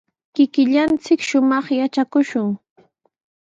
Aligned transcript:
Kikillanchik 0.33 1.21
shumaq 1.27 1.65
yatrakushun. 1.79 2.47